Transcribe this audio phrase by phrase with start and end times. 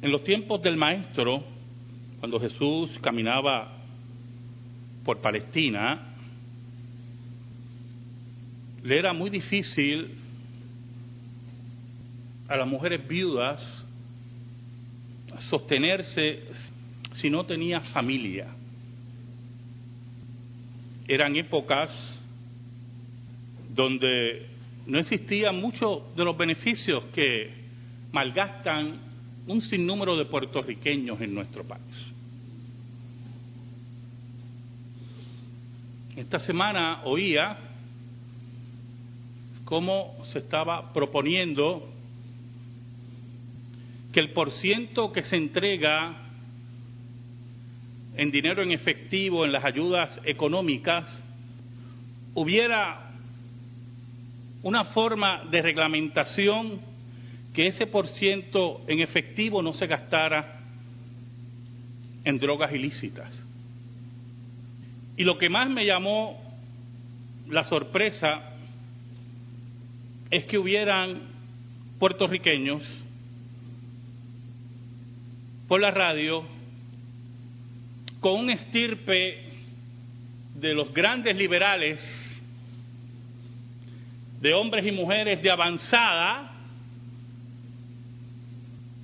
[0.00, 1.42] En los tiempos del Maestro,
[2.20, 3.72] cuando Jesús caminaba
[5.04, 6.14] por Palestina,
[8.84, 10.14] le era muy difícil
[12.46, 13.60] a las mujeres viudas
[15.40, 16.44] sostenerse
[17.16, 18.46] si no tenía familia.
[21.08, 21.90] Eran épocas
[23.74, 24.46] donde
[24.86, 27.52] no existían muchos de los beneficios que
[28.12, 29.07] malgastan
[29.48, 32.12] un sinnúmero de puertorriqueños en nuestro país.
[36.16, 37.58] Esta semana oía
[39.64, 41.88] cómo se estaba proponiendo
[44.12, 46.16] que el porciento que se entrega
[48.16, 51.06] en dinero en efectivo en las ayudas económicas
[52.34, 53.12] hubiera
[54.62, 56.87] una forma de reglamentación
[57.52, 60.60] que ese por ciento en efectivo no se gastara
[62.24, 63.30] en drogas ilícitas.
[65.16, 66.40] Y lo que más me llamó
[67.48, 68.54] la sorpresa
[70.30, 71.22] es que hubieran
[71.98, 72.82] puertorriqueños
[75.66, 76.44] por la radio
[78.20, 79.44] con un estirpe
[80.54, 82.00] de los grandes liberales,
[84.40, 86.47] de hombres y mujeres de avanzada,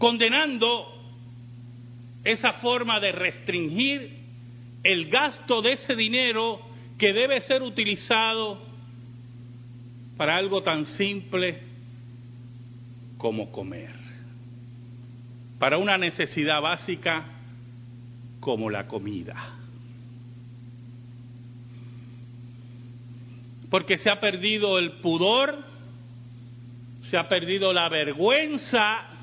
[0.05, 0.87] condenando
[2.25, 4.19] esa forma de restringir
[4.83, 6.61] el gasto de ese dinero
[6.99, 8.61] que debe ser utilizado
[10.19, 11.59] para algo tan simple
[13.17, 13.95] como comer,
[15.59, 17.25] para una necesidad básica
[18.41, 19.57] como la comida.
[23.71, 25.65] Porque se ha perdido el pudor,
[27.09, 29.14] se ha perdido la vergüenza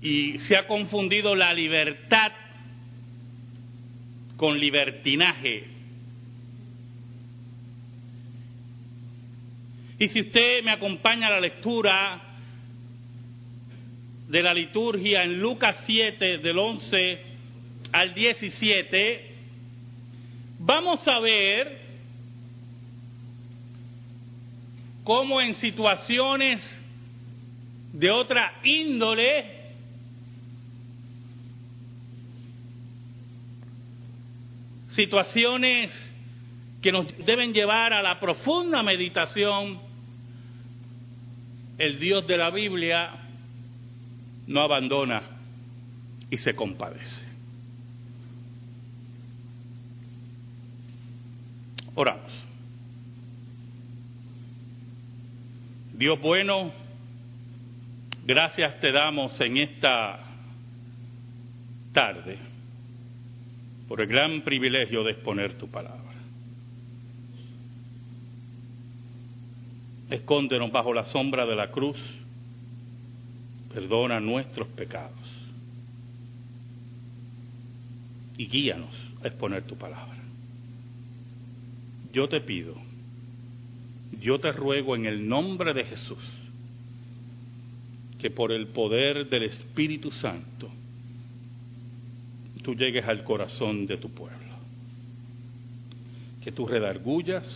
[0.00, 2.32] y se ha confundido la libertad
[4.36, 5.64] con libertinaje.
[9.98, 12.22] Y si usted me acompaña a la lectura
[14.28, 17.18] de la liturgia en Lucas 7 del 11
[17.92, 19.34] al 17,
[20.60, 21.80] vamos a ver
[25.02, 26.62] cómo en situaciones
[27.92, 29.57] de otra índole
[34.98, 35.92] situaciones
[36.82, 39.78] que nos deben llevar a la profunda meditación,
[41.78, 43.12] el Dios de la Biblia
[44.48, 45.22] no abandona
[46.28, 47.24] y se compadece.
[51.94, 52.32] Oramos.
[55.92, 56.72] Dios bueno,
[58.24, 60.24] gracias te damos en esta
[61.92, 62.47] tarde
[63.88, 66.04] por el gran privilegio de exponer tu palabra.
[70.10, 71.98] Escóndenos bajo la sombra de la cruz,
[73.72, 75.18] perdona nuestros pecados
[78.36, 80.16] y guíanos a exponer tu palabra.
[82.12, 82.74] Yo te pido,
[84.20, 86.24] yo te ruego en el nombre de Jesús,
[88.18, 90.70] que por el poder del Espíritu Santo,
[92.68, 94.54] tú llegues al corazón de tu pueblo.
[96.42, 97.48] Que tú redargullas,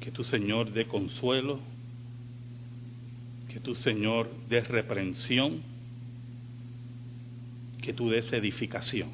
[0.00, 1.60] que tu Señor dé consuelo,
[3.52, 5.60] que tu Señor dé reprensión,
[7.82, 9.10] que tú des edificación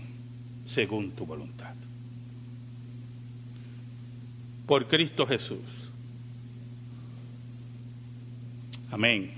[0.66, 1.74] según tu voluntad.
[4.64, 5.58] Por Cristo Jesús.
[8.92, 9.32] Amén.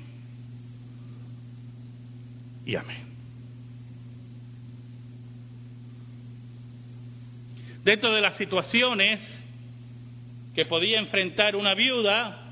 [2.66, 3.13] Y amén.
[7.84, 9.20] Dentro de las situaciones
[10.54, 12.48] que podía enfrentar una viuda,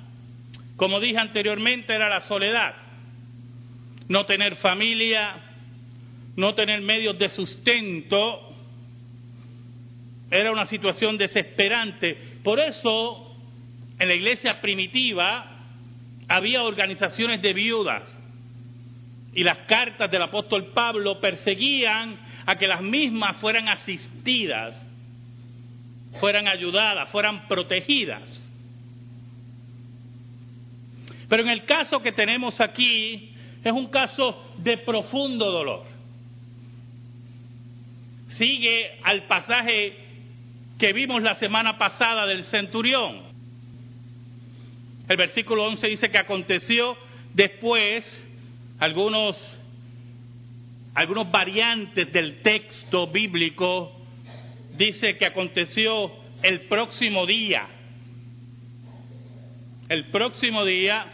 [0.76, 2.74] como dije anteriormente, era la soledad,
[4.08, 5.36] no tener familia,
[6.36, 8.50] no tener medios de sustento,
[10.30, 12.16] era una situación desesperante.
[12.42, 13.36] Por eso,
[13.98, 15.48] en la iglesia primitiva
[16.28, 18.02] había organizaciones de viudas
[19.34, 24.91] y las cartas del apóstol Pablo perseguían a que las mismas fueran asistidas
[26.20, 28.22] fueran ayudadas, fueran protegidas.
[31.28, 35.84] Pero en el caso que tenemos aquí es un caso de profundo dolor.
[38.36, 39.96] Sigue al pasaje
[40.78, 43.22] que vimos la semana pasada del centurión.
[45.08, 46.96] El versículo 11 dice que aconteció
[47.34, 48.04] después,
[48.78, 49.38] algunos,
[50.94, 54.01] algunos variantes del texto bíblico
[54.76, 57.68] dice que aconteció el próximo día.
[59.88, 61.06] El próximo día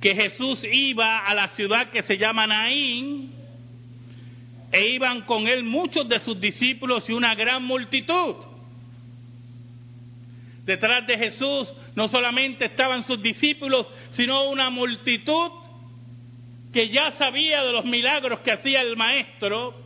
[0.00, 3.32] que Jesús iba a la ciudad que se llama Naín
[4.70, 8.34] e iban con él muchos de sus discípulos y una gran multitud.
[10.64, 15.52] Detrás de Jesús no solamente estaban sus discípulos, sino una multitud
[16.72, 19.83] que ya sabía de los milagros que hacía el Maestro,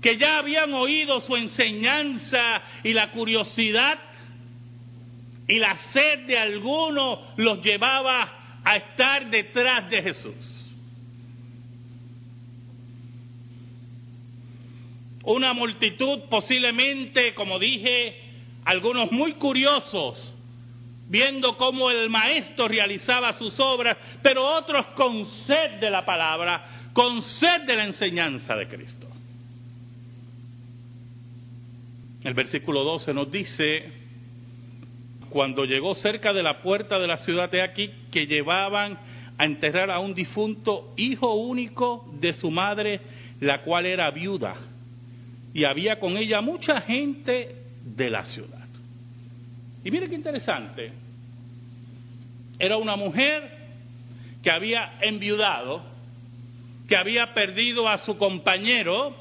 [0.00, 3.98] que ya habían oído su enseñanza y la curiosidad
[5.48, 10.66] y la sed de alguno los llevaba a estar detrás de Jesús.
[15.22, 18.16] Una multitud posiblemente, como dije,
[18.64, 20.32] algunos muy curiosos,
[21.08, 27.22] viendo cómo el maestro realizaba sus obras, pero otros con sed de la palabra, con
[27.22, 29.05] sed de la enseñanza de Cristo.
[32.26, 33.84] El versículo 12 nos dice,
[35.30, 38.98] cuando llegó cerca de la puerta de la ciudad de aquí, que llevaban
[39.38, 43.00] a enterrar a un difunto hijo único de su madre,
[43.38, 44.56] la cual era viuda,
[45.54, 48.66] y había con ella mucha gente de la ciudad.
[49.84, 50.90] Y mire qué interesante.
[52.58, 53.52] Era una mujer
[54.42, 55.80] que había enviudado,
[56.88, 59.14] que había perdido a su compañero,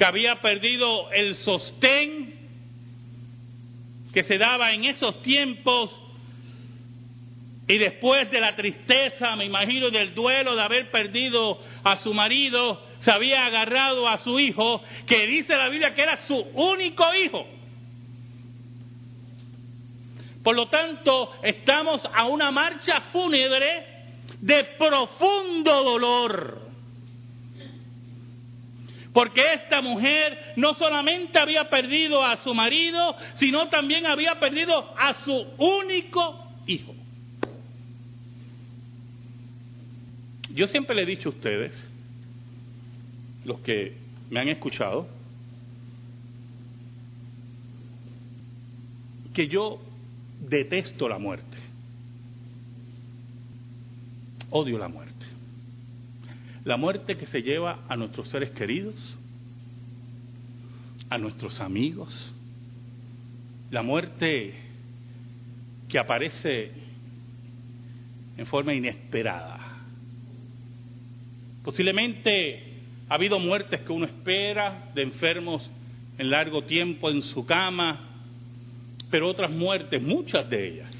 [0.00, 2.34] que había perdido el sostén
[4.14, 5.94] que se daba en esos tiempos
[7.68, 12.82] y después de la tristeza, me imagino, del duelo de haber perdido a su marido,
[13.00, 17.46] se había agarrado a su hijo, que dice la Biblia que era su único hijo.
[20.42, 26.69] Por lo tanto, estamos a una marcha fúnebre de profundo dolor.
[29.12, 35.14] Porque esta mujer no solamente había perdido a su marido, sino también había perdido a
[35.24, 36.94] su único hijo.
[40.54, 41.90] Yo siempre le he dicho a ustedes,
[43.44, 43.96] los que
[44.30, 45.08] me han escuchado,
[49.32, 49.80] que yo
[50.40, 51.56] detesto la muerte.
[54.50, 55.09] Odio la muerte.
[56.64, 58.94] La muerte que se lleva a nuestros seres queridos,
[61.08, 62.34] a nuestros amigos,
[63.70, 64.54] la muerte
[65.88, 66.72] que aparece
[68.36, 69.58] en forma inesperada.
[71.64, 72.62] Posiblemente
[73.08, 75.68] ha habido muertes que uno espera de enfermos
[76.16, 78.08] en largo tiempo en su cama,
[79.10, 80.99] pero otras muertes, muchas de ellas,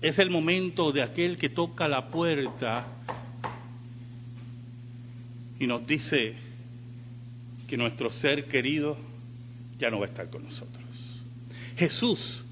[0.00, 2.86] es el momento de aquel que toca la puerta
[5.58, 6.34] y nos dice
[7.66, 8.96] que nuestro ser querido
[9.78, 10.84] ya no va a estar con nosotros.
[11.76, 12.44] Jesús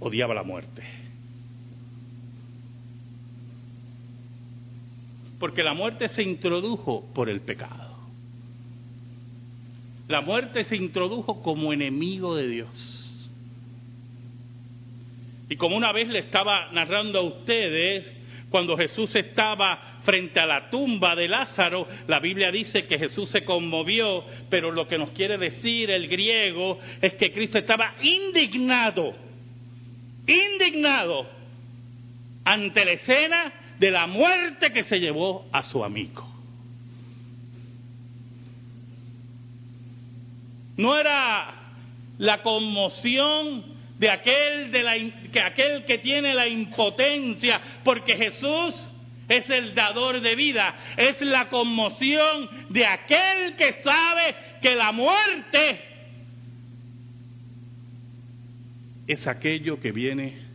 [0.00, 0.82] odiaba la muerte.
[5.38, 7.96] Porque la muerte se introdujo por el pecado.
[10.08, 12.99] La muerte se introdujo como enemigo de Dios.
[15.50, 18.08] Y como una vez le estaba narrando a ustedes,
[18.50, 23.44] cuando Jesús estaba frente a la tumba de Lázaro, la Biblia dice que Jesús se
[23.44, 29.12] conmovió, pero lo que nos quiere decir el griego es que Cristo estaba indignado,
[30.24, 31.26] indignado
[32.44, 36.28] ante la escena de la muerte que se llevó a su amigo.
[40.76, 41.54] No era
[42.18, 44.94] la conmoción de aquel, de la,
[45.30, 48.74] que aquel que tiene la impotencia, porque Jesús
[49.28, 55.82] es el dador de vida, es la conmoción de aquel que sabe que la muerte
[59.06, 60.46] es aquello que viene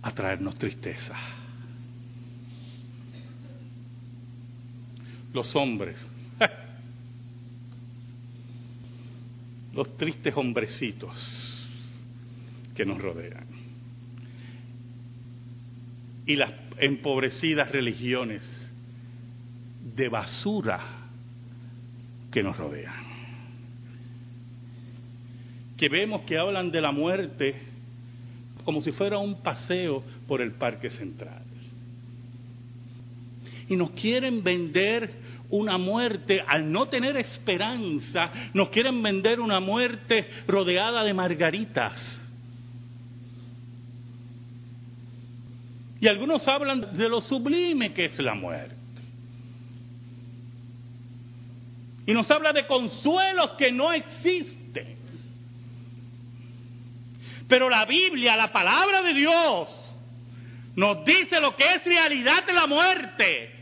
[0.00, 1.14] a traernos tristeza.
[5.34, 5.94] Los hombres
[9.74, 11.55] los tristes hombrecitos
[12.76, 13.46] que nos rodean
[16.26, 18.42] y las empobrecidas religiones
[19.94, 20.80] de basura
[22.32, 23.06] que nos rodean.
[25.76, 27.54] Que vemos que hablan de la muerte
[28.64, 31.44] como si fuera un paseo por el parque central.
[33.68, 35.10] Y nos quieren vender
[35.50, 41.94] una muerte, al no tener esperanza, nos quieren vender una muerte rodeada de margaritas,
[46.00, 48.76] Y algunos hablan de lo sublime que es la muerte.
[52.06, 54.96] Y nos habla de consuelos que no existen.
[57.48, 59.96] Pero la Biblia, la palabra de Dios,
[60.76, 63.52] nos dice lo que es realidad de la muerte.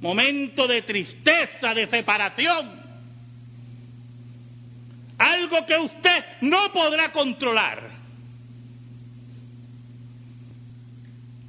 [0.00, 2.82] Momento de tristeza, de separación.
[5.18, 7.93] Algo que usted no podrá controlar.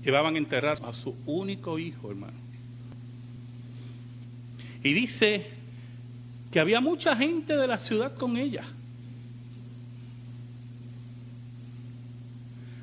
[0.05, 2.37] Llevaban a enterrar a su único hijo, hermano.
[4.83, 5.47] Y dice
[6.51, 8.63] que había mucha gente de la ciudad con ella.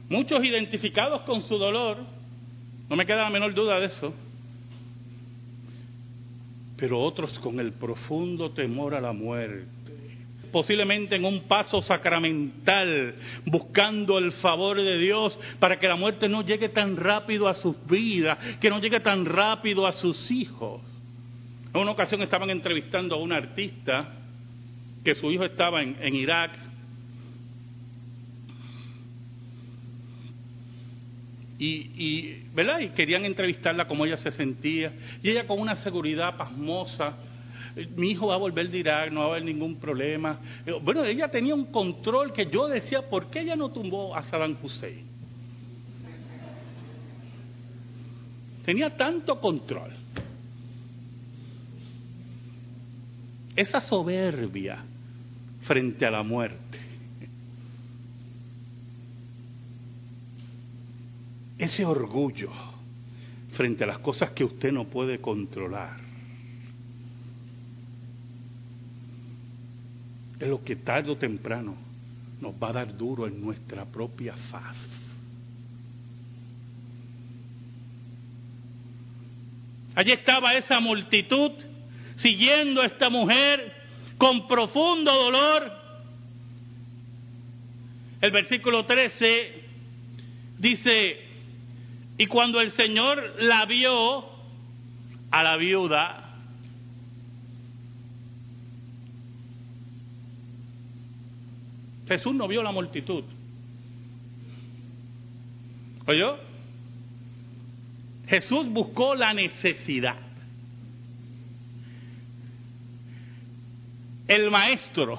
[0.09, 1.99] Muchos identificados con su dolor,
[2.91, 4.13] no me queda la menor duda de eso,
[6.77, 9.82] pero otros con el profundo temor a la muerte,
[10.53, 13.15] posiblemente en un paso sacramental,
[13.47, 17.75] buscando el favor de Dios para que la muerte no llegue tan rápido a sus
[17.87, 20.83] vidas, que no llegue tan rápido a sus hijos.
[21.75, 24.19] En una ocasión estaban entrevistando a un artista
[25.03, 26.53] que su hijo estaba en, Irak.
[31.59, 32.81] Y, ¿verdad?
[32.81, 34.93] y querían entrevistarla como ella se sentía.
[35.23, 37.17] Y ella con una seguridad pasmosa.
[37.97, 40.39] Mi hijo va a volver de Irak, no va a haber ningún problema.
[40.83, 44.57] Bueno, ella tenía un control que yo decía, ¿por qué ella no tumbó a Saddam
[44.63, 45.07] Hussein?
[48.65, 50.03] Tenía tanto control.
[53.57, 54.85] esa soberbia
[55.63, 56.79] frente a la muerte,
[61.59, 62.51] ese orgullo
[63.53, 65.99] frente a las cosas que usted no puede controlar,
[70.43, 71.77] es lo que tarde o temprano
[72.41, 74.77] nos va a dar duro en nuestra propia faz.
[79.95, 81.53] Allí estaba esa multitud
[82.17, 83.73] siguiendo a esta mujer
[84.19, 85.73] con profundo dolor.
[88.21, 89.63] El versículo 13
[90.59, 91.21] dice,
[92.19, 94.25] y cuando el Señor la vio
[95.31, 96.22] a la viuda,
[102.13, 103.25] Jesús no vio la multitud.
[106.07, 106.39] ¿Oyó?
[108.27, 110.33] Jesús buscó la necesidad.
[114.35, 115.19] el maestro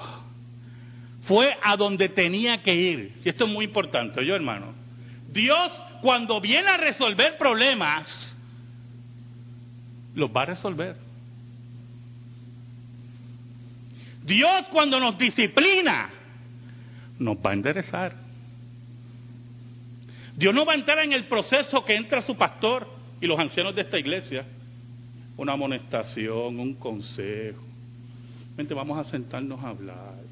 [1.24, 3.20] fue a donde tenía que ir.
[3.24, 4.74] Y esto es muy importante, yo hermano.
[5.28, 5.72] Dios
[6.02, 8.06] cuando viene a resolver problemas,
[10.14, 10.96] los va a resolver.
[14.24, 16.10] Dios cuando nos disciplina,
[17.18, 18.14] nos va a enderezar.
[20.36, 22.88] Dios no va a entrar en el proceso que entra su pastor
[23.20, 24.44] y los ancianos de esta iglesia.
[25.36, 27.74] Una amonestación, un consejo
[28.74, 30.22] vamos a sentarnos a hablar.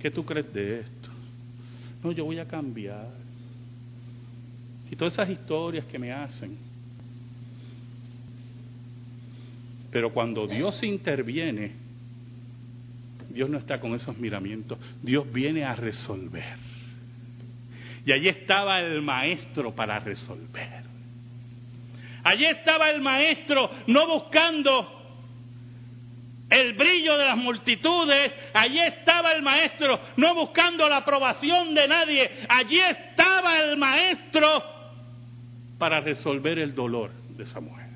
[0.00, 1.08] ¿Qué tú crees de esto?
[2.02, 3.10] No, yo voy a cambiar.
[4.90, 6.56] Y todas esas historias que me hacen.
[9.90, 11.72] Pero cuando Dios interviene,
[13.30, 14.78] Dios no está con esos miramientos.
[15.02, 16.56] Dios viene a resolver.
[18.04, 20.84] Y allí estaba el maestro para resolver.
[22.24, 25.00] Allí estaba el maestro no buscando
[26.50, 32.30] el brillo de las multitudes, allí estaba el maestro, no buscando la aprobación de nadie,
[32.48, 34.62] allí estaba el maestro
[35.78, 37.89] para resolver el dolor de esa mujer.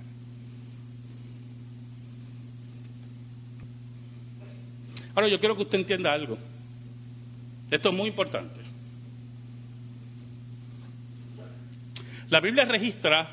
[5.15, 6.39] Ahora yo quiero que usted entienda algo.
[7.71, 8.61] Esto es muy importante.
[12.31, 13.29] La Biblia registra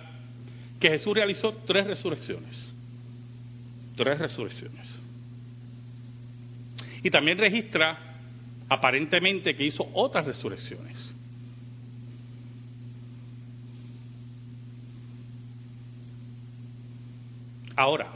[0.79, 2.55] que Jesús realizó tres resurrecciones.
[3.95, 4.88] Tres resurrecciones.
[7.03, 7.97] Y también registra
[8.69, 10.97] aparentemente que hizo otras resurrecciones.
[17.75, 18.11] Ahora,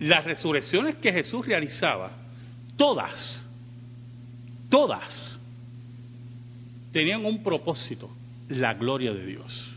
[0.00, 2.12] las resurrecciones que Jesús realizaba,
[2.76, 3.46] todas,
[4.70, 5.38] todas,
[6.90, 8.10] tenían un propósito,
[8.48, 9.76] la gloria de Dios.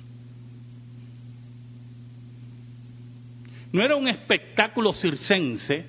[3.73, 5.85] No era un espectáculo circense.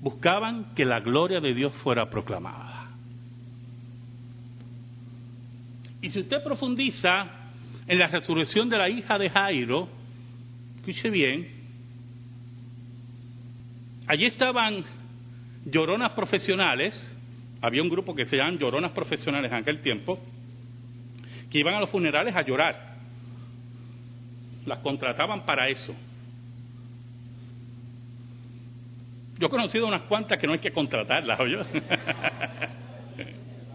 [0.00, 2.88] Buscaban que la gloria de Dios fuera proclamada.
[6.00, 7.47] Y si usted profundiza
[7.88, 9.88] en la resurrección de la hija de Jairo,
[10.76, 11.48] escuche bien,
[14.06, 14.84] allí estaban
[15.64, 16.94] lloronas profesionales,
[17.62, 20.18] había un grupo que se llaman lloronas profesionales en aquel tiempo,
[21.50, 22.98] que iban a los funerales a llorar.
[24.66, 25.94] Las contrataban para eso.
[29.38, 31.64] Yo he conocido unas cuantas que no hay que contratarlas, ¿oyó?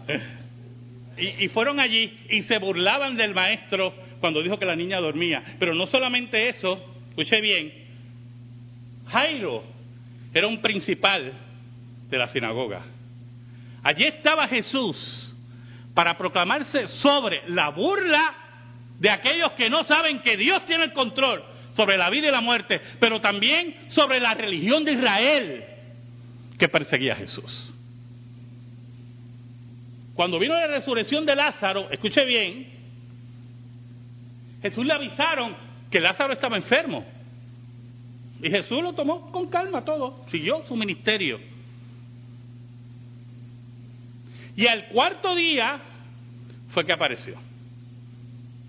[1.16, 5.42] y, fueron allí y se burlaban del maestro cuando dijo que la niña dormía.
[5.58, 7.72] Pero no solamente eso, escuche bien,
[9.08, 9.64] Jairo
[10.32, 11.32] era un principal
[12.10, 12.82] de la sinagoga.
[13.82, 15.32] Allí estaba Jesús
[15.94, 18.34] para proclamarse sobre la burla
[18.98, 21.44] de aquellos que no saben que Dios tiene el control
[21.76, 25.64] sobre la vida y la muerte, pero también sobre la religión de Israel
[26.58, 27.73] que perseguía a Jesús.
[30.14, 32.68] Cuando vino la resurrección de Lázaro, escuche bien,
[34.62, 35.56] Jesús le avisaron
[35.90, 37.04] que Lázaro estaba enfermo.
[38.42, 41.40] Y Jesús lo tomó con calma todo, siguió su ministerio.
[44.56, 45.80] Y al cuarto día
[46.68, 47.36] fue que apareció.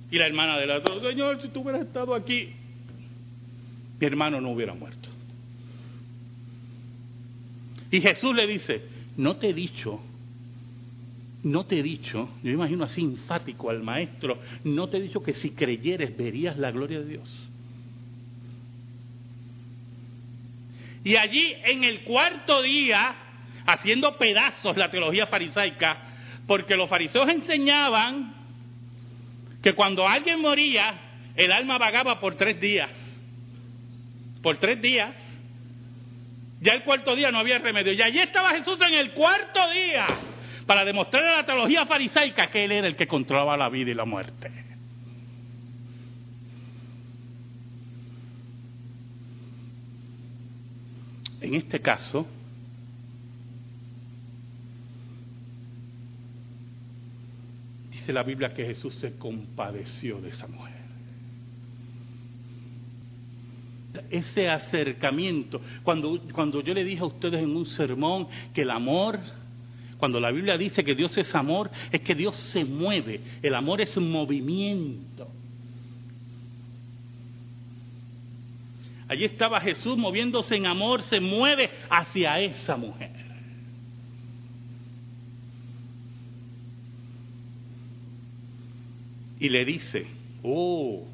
[0.09, 2.53] Y la hermana de la Señor, si tú hubieras estado aquí,
[3.99, 5.09] mi hermano no hubiera muerto.
[7.91, 8.81] Y Jesús le dice,
[9.17, 10.01] no te he dicho,
[11.45, 15.33] no te he dicho, yo imagino así enfático al maestro, no te he dicho que
[15.33, 17.49] si creyeres verías la gloria de Dios.
[21.03, 23.15] Y allí en el cuarto día,
[23.67, 26.15] haciendo pedazos la teología farisaica,
[26.47, 28.33] porque los fariseos enseñaban
[29.61, 30.95] que cuando alguien moría,
[31.35, 32.89] el alma vagaba por tres días.
[34.41, 35.15] Por tres días.
[36.59, 37.93] Ya el cuarto día no había remedio.
[37.93, 40.07] Y allí estaba Jesús en el cuarto día
[40.65, 43.93] para demostrar a la teología farisaica que él era el que controlaba la vida y
[43.93, 44.65] la muerte.
[51.41, 52.25] En este caso,
[57.91, 60.73] dice la Biblia que Jesús se compadeció de esa mujer.
[64.09, 69.19] Ese acercamiento, cuando, cuando yo le dije a ustedes en un sermón que el amor,
[69.97, 73.81] cuando la Biblia dice que Dios es amor, es que Dios se mueve, el amor
[73.81, 75.27] es un movimiento.
[79.07, 83.11] Allí estaba Jesús moviéndose en amor, se mueve hacia esa mujer.
[89.39, 90.07] Y le dice,
[90.43, 91.05] oh,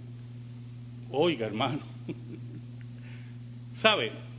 [1.11, 1.81] oiga hermano,
[3.81, 4.30] ¿sabe?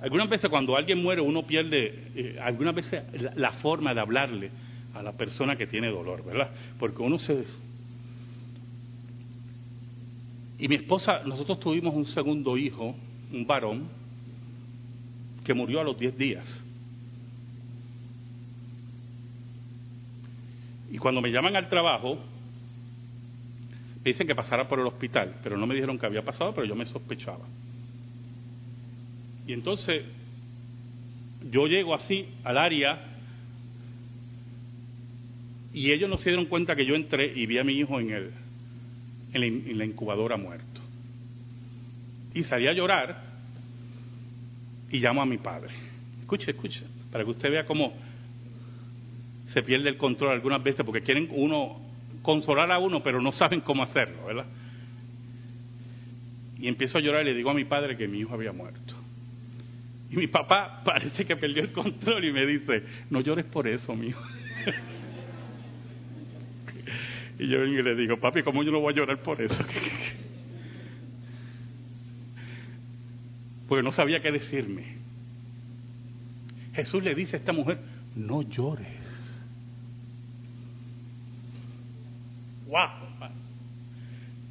[0.00, 3.02] Algunas veces cuando alguien muere uno pierde, eh, algunas veces
[3.36, 4.50] la forma de hablarle
[4.94, 6.50] a la persona que tiene dolor, ¿verdad?
[6.78, 7.44] Porque uno se,
[10.58, 12.94] y mi esposa, nosotros tuvimos un segundo hijo,
[13.32, 13.88] un varón,
[15.44, 16.64] que murió a los 10 días.
[20.90, 22.18] Y cuando me llaman al trabajo,
[24.02, 26.66] me dicen que pasara por el hospital, pero no me dijeron que había pasado, pero
[26.66, 27.44] yo me sospechaba.
[29.46, 30.04] Y entonces
[31.50, 33.16] yo llego así al área
[35.72, 38.10] y ellos no se dieron cuenta que yo entré y vi a mi hijo en
[38.10, 38.32] el,
[39.34, 40.80] en la, incubadora muerto.
[42.34, 43.22] Y salí a llorar
[44.90, 45.74] y llamo a mi padre.
[46.20, 46.82] Escuche, escuche,
[47.12, 47.92] para que usted vea cómo
[49.48, 51.78] se pierde el control algunas veces porque quieren uno
[52.22, 54.46] consolar a uno, pero no saben cómo hacerlo, ¿verdad?
[56.58, 58.95] Y empiezo a llorar y le digo a mi padre que mi hijo había muerto.
[60.10, 63.94] Y mi papá parece que perdió el control y me dice, no llores por eso,
[63.94, 64.22] mi hijo.
[67.38, 69.54] Y yo le digo, papi, ¿cómo yo no voy a llorar por eso?
[73.68, 74.96] Porque no sabía qué decirme.
[76.72, 77.78] Jesús le dice a esta mujer,
[78.14, 78.88] no llores.
[82.66, 82.88] ¡Wow!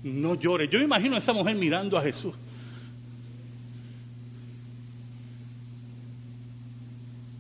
[0.04, 0.70] No llores.
[0.70, 2.36] Yo imagino a esa mujer mirando a Jesús.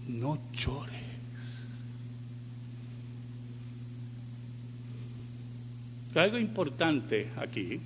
[0.07, 0.95] No llores.
[6.25, 7.79] Algo importante aquí,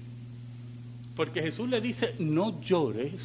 [1.16, 3.22] porque Jesús le dice, no llores.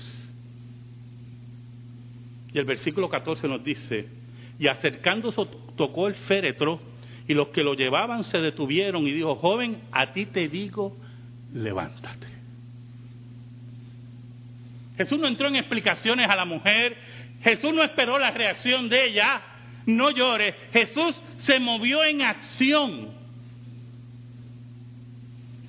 [2.53, 4.09] Y el versículo 14 nos dice,
[4.59, 5.43] y acercándose
[5.77, 6.81] tocó el féretro,
[7.27, 10.97] y los que lo llevaban se detuvieron y dijo, joven, a ti te digo,
[11.55, 12.27] levántate.
[14.97, 16.97] Jesús no entró en explicaciones a la mujer,
[17.43, 19.41] Jesús no esperó la reacción de ella,
[19.87, 23.14] no llores, Jesús se movió en acción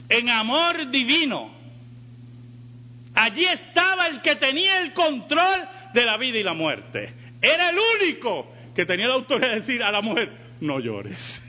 [0.10, 1.56] en amor divino,
[3.16, 5.62] Allí estaba el que tenía el control
[5.94, 7.14] de la vida y la muerte.
[7.42, 11.42] Era el único que tenía la autoridad de decir a la mujer, no llores.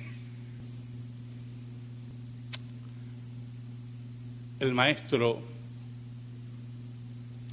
[4.61, 5.43] El maestro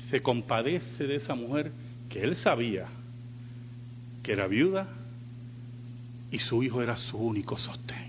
[0.10, 1.72] se compadece de esa mujer
[2.08, 2.86] que él sabía
[4.22, 4.88] que era viuda
[6.32, 8.03] y su hijo era su único sostén.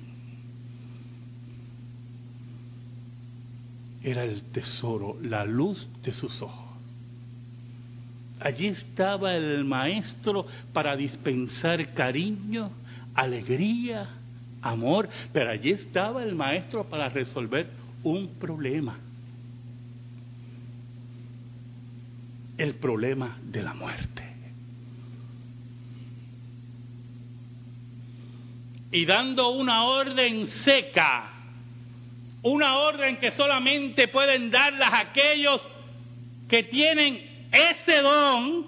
[4.04, 6.76] Era el tesoro, la luz de sus ojos.
[8.38, 12.70] Allí estaba el maestro para dispensar cariño,
[13.14, 14.06] alegría,
[14.60, 17.70] amor, pero allí estaba el maestro para resolver
[18.02, 18.98] un problema.
[22.58, 24.22] El problema de la muerte.
[28.92, 31.33] Y dando una orden seca,
[32.44, 35.60] una orden que solamente pueden darlas aquellos
[36.46, 38.66] que tienen ese don,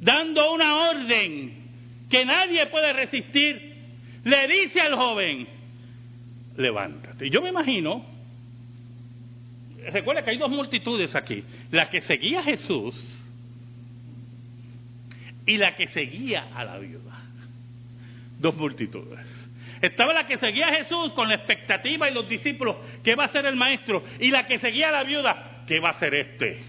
[0.00, 1.64] dando una orden
[2.10, 3.74] que nadie puede resistir,
[4.24, 5.48] le dice al joven,
[6.58, 7.30] levántate.
[7.30, 8.04] Yo me imagino,
[9.90, 13.10] recuerda que hay dos multitudes aquí, la que seguía a Jesús
[15.46, 17.22] y la que seguía a la viuda.
[18.38, 19.44] Dos multitudes.
[19.84, 23.28] Estaba la que seguía a Jesús con la expectativa y los discípulos, que va a
[23.28, 26.62] ser el maestro, y la que seguía a la viuda, ¿qué va a hacer este?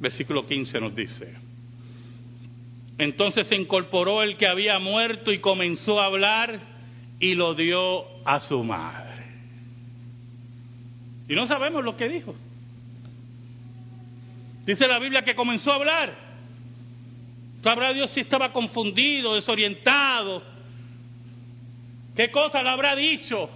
[0.00, 1.34] Versículo 15 nos dice,
[2.98, 6.58] entonces se incorporó el que había muerto y comenzó a hablar
[7.20, 9.24] y lo dio a su madre.
[11.28, 12.34] Y no sabemos lo que dijo.
[14.66, 16.27] Dice la Biblia que comenzó a hablar.
[17.62, 20.42] Sabrá Dios si estaba confundido, desorientado,
[22.18, 23.48] ¿Qué cosa le habrá dicho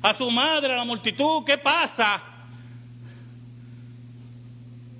[0.00, 1.44] a su madre, a la multitud?
[1.44, 2.22] ¿Qué pasa?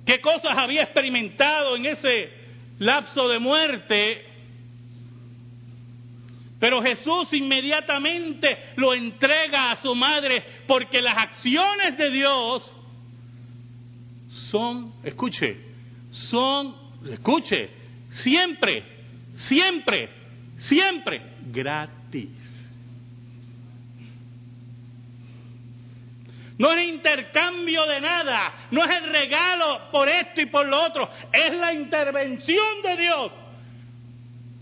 [0.05, 2.31] ¿Qué cosas había experimentado en ese
[2.77, 4.25] lapso de muerte?
[6.59, 12.71] Pero Jesús inmediatamente lo entrega a su madre porque las acciones de Dios
[14.51, 15.57] son, escuche,
[16.11, 16.75] son,
[17.11, 17.71] escuche,
[18.23, 18.83] siempre,
[19.47, 20.09] siempre,
[20.57, 22.29] siempre gratis.
[26.57, 31.09] No es intercambio de nada, no es el regalo por esto y por lo otro,
[31.31, 33.31] es la intervención de Dios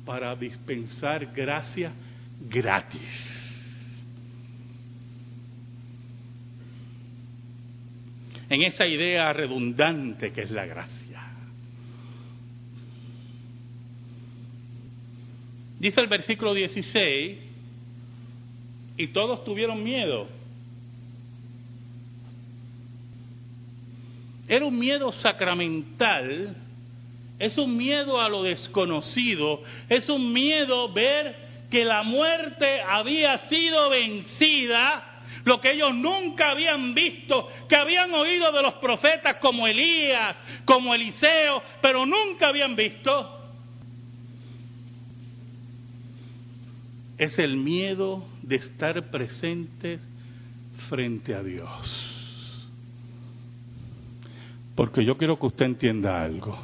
[0.05, 1.91] para dispensar gracia
[2.41, 3.31] gratis.
[8.47, 11.04] En esa idea redundante que es la gracia.
[15.79, 17.37] Dice el versículo 16,
[18.97, 20.27] y todos tuvieron miedo
[24.47, 26.55] Era un miedo sacramental,
[27.39, 31.35] es un miedo a lo desconocido, es un miedo ver
[31.71, 38.51] que la muerte había sido vencida, lo que ellos nunca habían visto, que habían oído
[38.51, 43.44] de los profetas como Elías, como Eliseo, pero nunca habían visto.
[47.17, 50.01] Es el miedo de estar presentes
[50.89, 52.67] frente a Dios.
[54.75, 56.57] Porque yo quiero que usted entienda algo.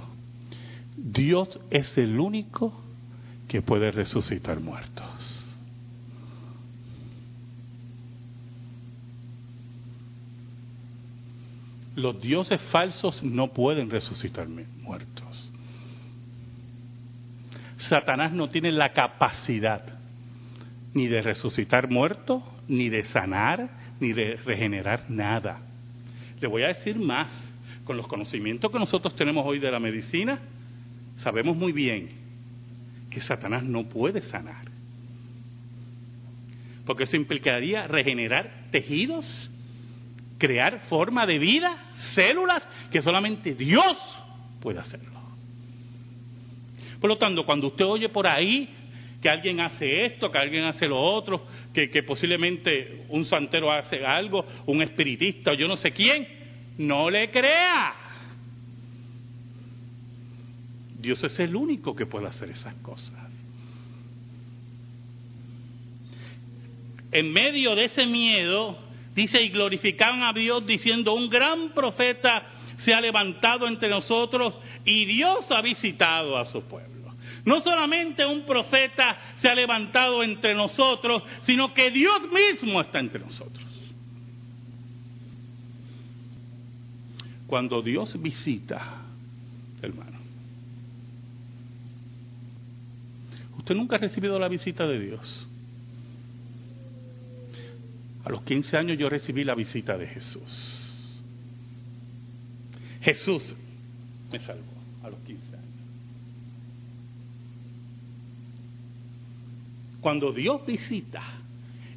[0.97, 2.73] Dios es el único
[3.47, 5.45] que puede resucitar muertos.
[11.95, 15.51] Los dioses falsos no pueden resucitar muertos.
[17.77, 20.00] Satanás no tiene la capacidad
[20.93, 25.61] ni de resucitar muertos, ni de sanar, ni de regenerar nada.
[26.39, 27.31] Le voy a decir más
[27.83, 30.39] con los conocimientos que nosotros tenemos hoy de la medicina,
[31.17, 32.09] sabemos muy bien
[33.09, 34.65] que Satanás no puede sanar.
[36.85, 39.51] Porque eso implicaría regenerar tejidos,
[40.37, 43.97] crear forma de vida, células, que solamente Dios
[44.59, 45.21] puede hacerlo.
[46.99, 48.69] Por lo tanto, cuando usted oye por ahí
[49.21, 54.03] que alguien hace esto, que alguien hace lo otro, que, que posiblemente un santero hace
[54.05, 56.27] algo, un espiritista o yo no sé quién,
[56.77, 57.93] no le crea.
[60.99, 63.13] Dios es el único que puede hacer esas cosas.
[67.11, 68.77] En medio de ese miedo,
[69.13, 74.55] dice, y glorificaban a Dios diciendo, un gran profeta se ha levantado entre nosotros
[74.85, 76.90] y Dios ha visitado a su pueblo.
[77.45, 83.19] No solamente un profeta se ha levantado entre nosotros, sino que Dios mismo está entre
[83.19, 83.65] nosotros.
[87.47, 89.01] Cuando Dios visita,
[89.81, 90.19] hermano,
[93.57, 95.47] usted nunca ha recibido la visita de Dios.
[98.23, 100.91] A los 15 años yo recibí la visita de Jesús.
[103.01, 103.55] Jesús
[104.31, 104.71] me salvó
[105.03, 105.61] a los 15 años.
[110.01, 111.21] Cuando Dios visita,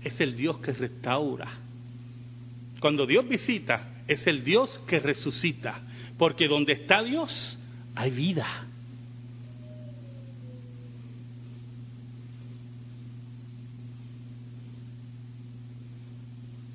[0.02, 1.50] es el Dios que restaura.
[2.78, 5.80] Cuando Dios visita, es el Dios que resucita.
[6.18, 7.58] Porque donde está Dios,
[7.94, 8.66] hay vida.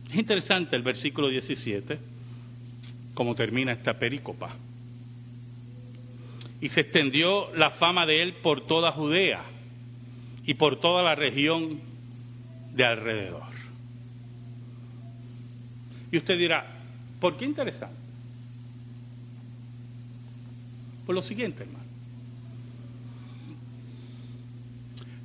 [0.09, 1.99] Es interesante el versículo 17,
[3.13, 4.55] como termina esta pericopa.
[6.59, 9.59] Y se extendió la fama de él por toda Judea
[10.49, 11.79] y por toda la región
[12.73, 13.43] de alrededor.
[16.12, 16.65] Y usted dirá,
[17.19, 17.99] ¿por qué interesante?
[21.05, 21.85] Por lo siguiente, hermano.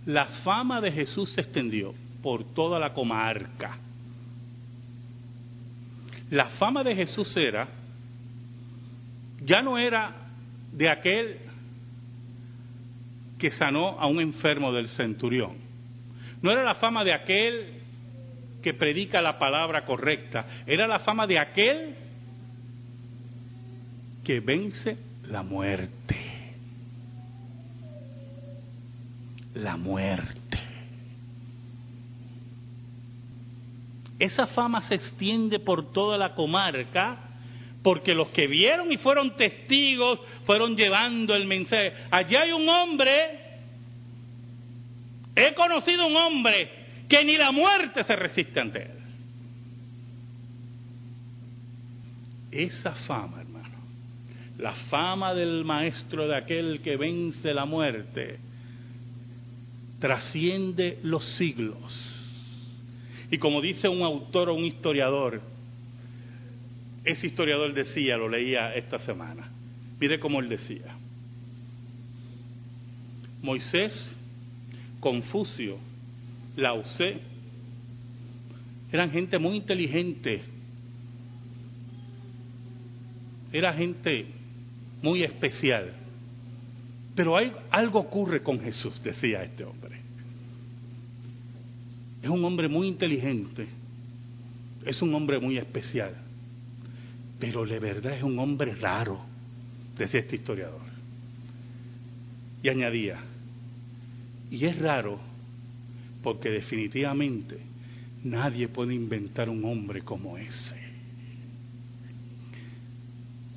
[0.04, 3.78] La fama de Jesús se extendió por toda la comarca.
[6.28, 7.66] La fama de Jesús era,
[9.42, 10.28] ya no era
[10.70, 11.43] de aquel
[13.38, 15.56] que sanó a un enfermo del centurión.
[16.42, 17.82] No era la fama de aquel
[18.62, 21.94] que predica la palabra correcta, era la fama de aquel
[24.24, 26.16] que vence la muerte.
[29.54, 30.58] La muerte.
[34.18, 37.33] Esa fama se extiende por toda la comarca
[37.84, 41.92] porque los que vieron y fueron testigos fueron llevando el mensaje.
[42.10, 43.12] Allá hay un hombre,
[45.36, 46.70] he conocido un hombre
[47.06, 48.90] que ni la muerte se resiste ante él.
[52.52, 53.76] Esa fama, hermano,
[54.56, 58.38] la fama del maestro de aquel que vence la muerte,
[60.00, 63.26] trasciende los siglos.
[63.30, 65.53] Y como dice un autor o un historiador,
[67.04, 69.50] ese historiador decía, lo leía esta semana.
[70.00, 70.96] Mire cómo él decía.
[73.42, 73.92] Moisés,
[75.00, 75.76] Confucio,
[76.56, 77.20] Lao Tse,
[78.90, 80.42] eran gente muy inteligente.
[83.52, 84.26] Era gente
[85.02, 85.92] muy especial.
[87.14, 90.00] Pero hay, algo ocurre con Jesús, decía este hombre.
[92.22, 93.68] Es un hombre muy inteligente.
[94.86, 96.23] Es un hombre muy especial
[97.38, 99.20] pero de verdad es un hombre raro,
[99.96, 100.82] decía este historiador.
[102.62, 103.18] Y añadía,
[104.50, 105.20] y es raro
[106.22, 107.58] porque definitivamente
[108.24, 110.84] nadie puede inventar un hombre como ese.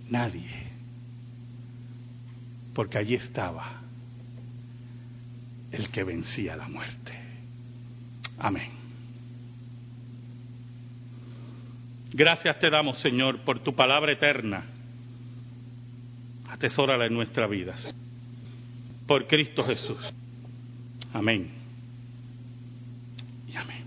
[0.09, 0.67] Nadie.
[2.73, 3.81] Porque allí estaba
[5.71, 7.13] el que vencía la muerte.
[8.37, 8.76] Amén.
[12.13, 14.65] Gracias te damos, Señor, por tu palabra eterna.
[16.49, 17.75] Atesórala en nuestra vida.
[19.05, 19.97] Por Cristo Jesús.
[21.13, 21.51] Amén.
[23.47, 23.85] Y amén.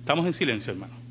[0.00, 1.03] Estamos en silencio, hermano.